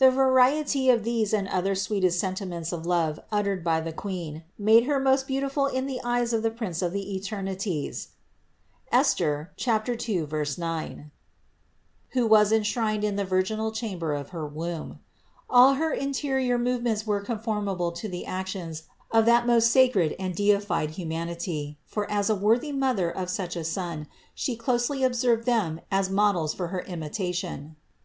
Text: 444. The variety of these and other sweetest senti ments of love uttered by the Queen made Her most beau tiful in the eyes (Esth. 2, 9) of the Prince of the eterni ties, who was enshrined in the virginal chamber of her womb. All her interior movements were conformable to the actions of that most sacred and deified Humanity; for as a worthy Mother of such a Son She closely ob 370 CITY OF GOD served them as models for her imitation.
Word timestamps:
444. 0.00 0.02
The 0.04 0.12
variety 0.16 0.90
of 0.90 1.04
these 1.04 1.32
and 1.32 1.46
other 1.46 1.76
sweetest 1.76 2.18
senti 2.18 2.44
ments 2.44 2.72
of 2.72 2.84
love 2.84 3.20
uttered 3.30 3.62
by 3.62 3.80
the 3.80 3.92
Queen 3.92 4.42
made 4.58 4.86
Her 4.86 4.98
most 4.98 5.28
beau 5.28 5.38
tiful 5.40 5.66
in 5.66 5.86
the 5.86 6.00
eyes 6.02 6.30
(Esth. 6.32 6.38
2, 6.38 6.38
9) 6.38 6.38
of 6.38 6.42
the 6.42 6.50
Prince 6.50 6.82
of 6.82 6.92
the 6.92 7.04
eterni 7.04 7.86
ties, 8.90 9.04
who 12.10 12.26
was 12.26 12.50
enshrined 12.50 13.04
in 13.04 13.14
the 13.14 13.24
virginal 13.24 13.70
chamber 13.70 14.12
of 14.12 14.30
her 14.30 14.44
womb. 14.44 14.98
All 15.48 15.74
her 15.74 15.92
interior 15.92 16.58
movements 16.58 17.06
were 17.06 17.20
conformable 17.20 17.92
to 17.92 18.08
the 18.08 18.26
actions 18.26 18.82
of 19.12 19.24
that 19.26 19.46
most 19.46 19.70
sacred 19.70 20.16
and 20.18 20.34
deified 20.34 20.90
Humanity; 20.98 21.78
for 21.86 22.10
as 22.10 22.28
a 22.28 22.34
worthy 22.34 22.72
Mother 22.72 23.08
of 23.08 23.30
such 23.30 23.54
a 23.54 23.62
Son 23.62 24.08
She 24.34 24.56
closely 24.56 25.04
ob 25.04 25.14
370 25.14 25.14
CITY 25.14 25.32
OF 25.32 25.36
GOD 25.38 25.46
served 25.46 25.46
them 25.46 25.80
as 25.96 26.10
models 26.10 26.52
for 26.54 26.66
her 26.74 26.80
imitation. 26.80 27.76